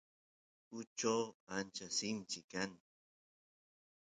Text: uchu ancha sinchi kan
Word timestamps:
uchu 0.79 1.15
ancha 1.55 1.87
sinchi 1.97 2.39
kan 2.51 2.71